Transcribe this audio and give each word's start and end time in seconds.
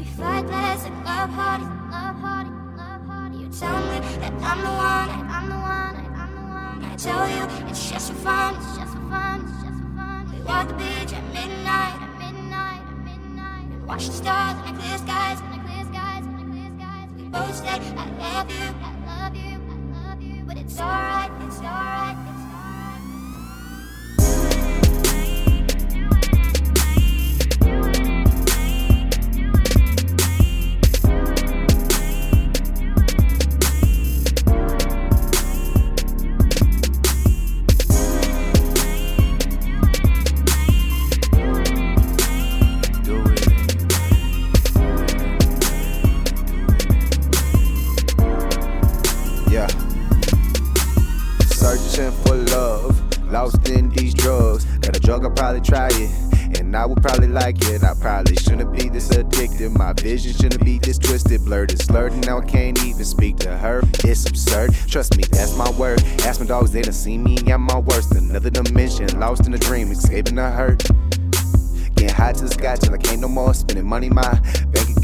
We 0.00 0.06
fight 0.06 0.46
less 0.46 0.86
and 0.86 0.96
love 1.04 1.28
harder, 1.28 1.64
love 1.92 2.16
harder, 2.16 2.50
love 2.74 3.02
harder. 3.04 3.36
You 3.36 3.48
tell 3.50 3.80
me 3.84 4.00
that 4.20 4.32
I'm 4.32 4.60
the 4.64 4.72
one, 4.72 5.08
that 5.12 5.26
I'm 5.28 5.48
the 5.50 5.60
one, 5.60 5.94
that 5.94 6.10
I'm 6.16 6.32
the 6.36 6.40
one. 6.40 6.84
I 6.90 6.96
tell 6.96 7.28
you 7.28 7.68
it's 7.68 7.90
just 7.90 8.10
for 8.10 8.18
fun, 8.20 8.56
it's 8.56 8.78
just 8.78 8.94
for 8.94 9.04
fun, 9.10 9.44
it's 9.44 9.62
just 9.62 9.78
for 9.78 9.92
fun. 10.00 10.32
We 10.32 10.40
walk 10.40 10.68
the 10.68 10.74
beach 10.80 11.12
at 11.12 11.22
midnight, 11.34 12.00
at 12.00 12.18
midnight, 12.18 12.80
at 12.80 12.96
midnight. 13.04 13.66
And 13.68 13.86
watch 13.86 14.06
the 14.06 14.12
stars 14.12 14.56
and 14.64 14.74
the 14.74 14.80
clear 14.80 14.96
skies, 14.96 15.38
and 15.40 15.52
the 15.52 15.68
clear 15.68 15.84
skies, 15.92 16.24
and 16.24 16.38
the 16.40 16.44
clear 16.48 16.70
skies. 16.80 17.08
We 17.18 17.24
both 17.24 17.54
say 17.54 17.68
I 17.68 18.08
love 18.24 18.48
you, 18.50 18.68
I 18.80 18.92
love 19.04 19.36
you, 19.36 19.60
I 19.68 20.08
love 20.08 20.22
you. 20.22 20.44
But 20.46 20.56
it's 20.56 20.80
alright, 20.80 21.09
lost 53.40 53.68
in 53.70 53.88
these 53.90 54.12
drugs. 54.12 54.64
Got 54.80 54.96
a 54.96 55.00
drug, 55.00 55.24
I'll 55.24 55.30
probably 55.30 55.62
try 55.62 55.88
it. 55.92 56.58
And 56.58 56.76
I 56.76 56.84
would 56.84 57.02
probably 57.02 57.28
like 57.28 57.56
it. 57.62 57.82
I 57.82 57.94
probably 57.94 58.36
shouldn't 58.36 58.70
be 58.72 58.88
this 58.90 59.10
addicted. 59.10 59.70
My 59.70 59.94
vision 59.94 60.32
shouldn't 60.32 60.62
be 60.62 60.78
this 60.78 60.98
twisted, 60.98 61.44
blurred 61.44 61.70
and 61.70 61.80
slurred. 61.80 62.12
And 62.12 62.26
now 62.26 62.38
I 62.38 62.44
can't 62.44 62.78
even 62.84 63.04
speak 63.04 63.36
to 63.38 63.56
her. 63.56 63.80
It's 64.04 64.26
absurd. 64.28 64.74
Trust 64.88 65.16
me, 65.16 65.24
that's 65.30 65.56
my 65.56 65.70
word. 65.70 66.02
Ask 66.26 66.40
my 66.40 66.46
dogs, 66.46 66.70
they 66.72 66.82
done 66.82 66.92
see 66.92 67.16
me 67.16 67.38
at 67.50 67.60
my 67.60 67.78
worst. 67.78 68.14
Another 68.14 68.50
dimension, 68.50 69.08
lost 69.18 69.46
in 69.46 69.54
a 69.54 69.58
dream, 69.58 69.90
escaping 69.90 70.34
the 70.34 70.50
hurt. 70.50 70.84
Getting 71.94 72.14
high 72.14 72.32
to 72.32 72.44
the 72.44 72.50
sky 72.50 72.76
till 72.76 72.92
I 72.92 72.98
can't 72.98 73.20
no 73.20 73.28
more. 73.28 73.54
Spending 73.54 73.86
money, 73.86 74.10
my 74.10 74.38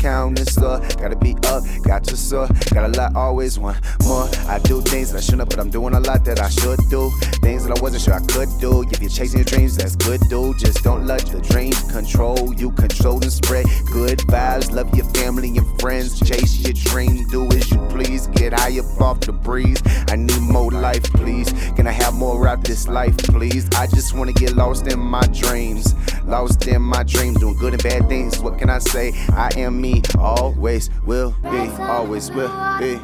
is 0.05 0.55
slow. 0.55 0.81
Gotta 0.99 1.17
be 1.17 1.35
up, 1.47 1.65
got 1.83 2.05
to 2.05 2.17
soar. 2.17 2.49
Got 2.73 2.85
a 2.85 2.99
lot, 2.99 3.15
always 3.15 3.59
want 3.59 3.79
more. 4.05 4.29
I 4.47 4.59
do 4.59 4.81
things 4.83 5.13
that 5.13 5.19
I 5.19 5.21
shouldn't, 5.21 5.49
but 5.49 5.59
I'm 5.59 5.71
doing 5.71 5.95
a 5.95 6.01
lot 6.01 6.25
that 6.25 6.41
I 6.41 6.49
should 6.49 6.79
do. 6.91 7.11
Things 7.43 7.65
that 7.65 7.77
I 7.77 7.81
wasn't 7.81 8.03
sure 8.03 8.15
I 8.15 8.21
could 8.21 8.49
do. 8.61 8.83
If 8.83 9.01
you're 9.01 9.11
chasing 9.11 9.39
your 9.39 9.45
dreams, 9.45 9.77
that's 9.77 9.97
good, 9.97 10.21
dude. 10.29 10.59
Just 10.59 10.83
don't 10.83 11.07
let 11.07 11.27
the 11.27 11.41
dreams 11.41 11.81
control 11.91 12.53
you. 12.55 12.71
Control 12.73 13.23
and 13.23 13.33
spread 13.33 13.67
good 13.93 14.19
vibes. 14.21 14.73
Love 14.73 14.95
your 14.95 15.07
family 15.15 15.57
and 15.57 15.81
friends. 15.81 16.19
Chase 16.21 16.59
your 16.61 16.75
dream, 16.75 17.27
do 17.29 17.47
as 17.49 17.71
you 17.71 17.79
please. 17.89 18.27
Get 18.29 18.53
high 18.53 18.79
up 18.79 19.01
off 19.01 19.21
the 19.21 19.33
breeze. 19.33 19.83
I 20.09 20.17
need 20.17 20.41
more 20.41 20.71
life, 20.71 21.05
please. 21.15 21.53
Can 21.77 21.87
I 21.87 21.93
have 21.93 22.15
more 22.15 22.47
out 22.49 22.65
this 22.65 22.89
life, 22.89 23.17
please? 23.19 23.69
I 23.77 23.87
just 23.87 24.17
wanna 24.17 24.33
get 24.33 24.57
lost 24.57 24.87
in 24.87 24.99
my 24.99 25.27
dreams. 25.29 25.95
Lost 26.27 26.67
in 26.67 26.83
my 26.83 27.05
dreams, 27.05 27.39
doing 27.39 27.57
good 27.57 27.75
and 27.75 27.83
bad 27.83 28.09
things. 28.09 28.41
What 28.41 28.59
can 28.59 28.69
I 28.69 28.81
say? 28.81 29.13
I 29.31 29.49
am 29.57 29.81
me, 29.81 30.03
always 30.19 30.91
will 31.05 31.37
be, 31.43 31.69
always 31.79 32.31
will 32.33 32.49
be. 32.81 32.99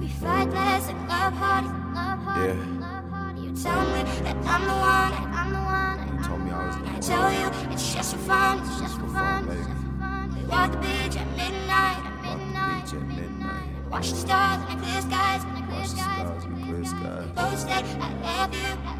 We 0.00 0.08
fight 0.08 0.50
less 0.50 0.88
and 0.88 0.98
love 1.08 1.32
harder, 1.34 1.68
love 1.94 2.18
harder, 2.18 2.54
Yeah. 2.54 3.40
You 3.40 3.54
tell 3.54 3.80
me 3.94 4.02
that 4.24 4.36
I'm 4.44 4.62
the 4.62 4.74
one, 4.74 5.10
that 5.12 5.28
I'm 5.38 5.52
the 5.52 5.60
one, 5.60 6.18
I'm 6.18 6.24
told 6.24 6.40
me 6.40 6.50
I 6.50 6.66
was 6.66 6.76
one. 6.76 6.88
I 6.88 6.98
tell 6.98 7.32
you 7.32 7.72
it's 7.72 7.94
just 7.94 8.12
for 8.14 8.18
fun, 8.18 8.58
it's 8.58 8.80
just 8.80 8.98
for 8.98 9.06
fun, 9.06 9.46
baby. 9.46 9.58
it's 9.60 9.68
just 9.68 9.80
for 9.82 9.98
fun. 10.00 10.34
We 10.36 10.44
walk 10.48 10.72
the 10.72 10.78
beach 10.78 11.16
at 11.16 11.28
midnight, 11.36 12.02
at 12.04 12.22
midnight, 12.22 12.92
at 12.92 13.02
midnight. 13.06 13.68
Watch 13.88 14.10
the 14.10 14.16
stars 14.16 14.60
and 14.68 14.80
the 14.80 14.84
clear 14.84 15.00
skies, 15.00 15.44
and 15.44 15.56
the 15.56 15.62
clear 15.70 15.84
skies, 15.84 16.44
and 16.44 16.64
clear 16.64 16.84
skies. 16.84 17.28
Both 17.36 17.58
say 17.60 17.70
I 17.70 18.08
love 18.18 18.52
you, 18.52 18.60
I 18.60 18.70
love 18.74 18.84
you, 18.84 18.91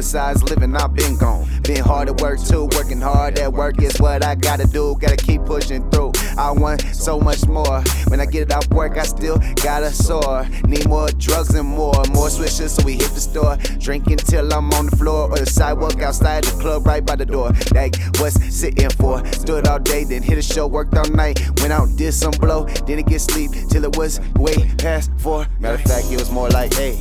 Besides 0.00 0.42
living, 0.44 0.74
I've 0.74 0.94
been 0.94 1.18
gone. 1.18 1.46
Been 1.60 1.84
hard 1.84 2.08
at 2.08 2.22
work 2.22 2.40
too, 2.42 2.70
working 2.72 3.02
hard 3.02 3.38
at 3.38 3.52
work 3.52 3.82
is 3.82 4.00
what 4.00 4.24
I 4.24 4.34
gotta 4.34 4.66
do. 4.66 4.96
Gotta 4.98 5.14
keep 5.14 5.44
pushing 5.44 5.90
through. 5.90 6.12
I 6.38 6.52
want 6.52 6.80
so 6.94 7.20
much 7.20 7.46
more. 7.46 7.82
When 8.08 8.18
I 8.18 8.24
get 8.24 8.50
off 8.50 8.66
work, 8.70 8.96
I 8.96 9.02
still 9.02 9.36
gotta 9.62 9.90
soar. 9.90 10.48
Need 10.64 10.88
more 10.88 11.08
drugs 11.18 11.54
and 11.54 11.68
more, 11.68 11.92
more 12.14 12.30
switches, 12.30 12.76
so 12.76 12.82
we 12.82 12.94
hit 12.94 13.10
the 13.10 13.20
store. 13.20 13.58
Drinking 13.78 14.16
till 14.16 14.50
I'm 14.54 14.72
on 14.72 14.86
the 14.86 14.96
floor 14.96 15.28
or 15.30 15.36
the 15.36 15.44
sidewalk 15.44 16.00
outside 16.00 16.44
the 16.44 16.58
club 16.58 16.86
right 16.86 17.04
by 17.04 17.16
the 17.16 17.26
door. 17.26 17.52
Like, 17.74 17.96
what's 18.16 18.42
sitting 18.56 18.88
for? 18.88 19.22
Stood 19.32 19.68
all 19.68 19.80
day, 19.80 20.04
then 20.04 20.22
hit 20.22 20.38
a 20.38 20.42
show, 20.42 20.66
worked 20.66 20.96
all 20.96 21.10
night. 21.10 21.38
Went 21.60 21.74
out, 21.74 21.94
did 21.96 22.12
some 22.12 22.32
blow, 22.40 22.64
didn't 22.86 23.06
get 23.06 23.20
sleep 23.20 23.50
till 23.68 23.84
it 23.84 23.94
was 23.98 24.18
way 24.36 24.66
past 24.78 25.10
four. 25.18 25.46
Matter 25.58 25.74
of 25.74 25.82
fact, 25.82 26.10
it 26.10 26.18
was 26.18 26.30
more 26.30 26.48
like, 26.48 26.72
hey. 26.72 26.98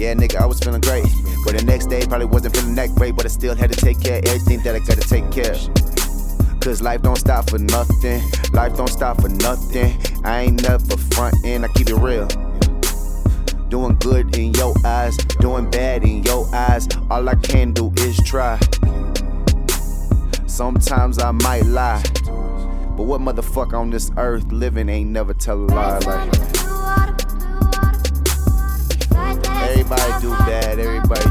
Yeah, 0.00 0.14
nigga, 0.14 0.36
I 0.36 0.46
was 0.46 0.58
feeling 0.58 0.80
great. 0.80 1.04
But 1.44 1.58
the 1.58 1.64
next 1.64 1.86
day, 1.86 2.06
probably 2.06 2.26
wasn't 2.26 2.56
feeling 2.56 2.74
that 2.76 2.94
great. 2.94 3.16
But 3.16 3.26
I 3.26 3.28
still 3.28 3.54
had 3.54 3.72
to 3.72 3.78
take 3.78 4.00
care 4.00 4.18
of 4.18 4.24
everything 4.26 4.60
that 4.62 4.74
I 4.74 4.78
gotta 4.80 5.00
take 5.00 5.30
care 5.30 5.52
of. 5.52 6.60
Cause 6.60 6.82
life 6.82 7.00
don't 7.00 7.16
stop 7.16 7.48
for 7.48 7.58
nothing. 7.58 8.20
Life 8.52 8.76
don't 8.76 8.88
stop 8.88 9.22
for 9.22 9.30
nothing. 9.30 9.96
I 10.24 10.42
ain't 10.42 10.62
never 10.62 10.96
frontin', 11.14 11.64
I 11.64 11.68
keep 11.68 11.88
it 11.88 11.94
real. 11.94 12.26
Doing 13.70 13.96
good 13.96 14.36
in 14.36 14.52
your 14.54 14.74
eyes, 14.84 15.16
doing 15.40 15.70
bad 15.70 16.02
in 16.02 16.22
your 16.22 16.46
eyes. 16.54 16.86
All 17.10 17.26
I 17.26 17.34
can 17.36 17.72
do 17.72 17.90
is 17.96 18.22
try. 18.24 18.58
Sometimes 20.46 21.18
I 21.18 21.30
might 21.30 21.64
lie. 21.64 22.02
But 22.24 23.06
what 23.06 23.22
motherfucker 23.22 23.80
on 23.80 23.88
this 23.88 24.10
earth 24.18 24.52
living 24.52 24.90
ain't 24.90 25.10
never 25.10 25.32
tell 25.32 25.56
a 25.56 25.64
lie 25.64 25.98
like 26.00 26.34
Everybody 29.70 30.20
do 30.20 30.30
bad, 30.30 30.78
love 30.78 31.29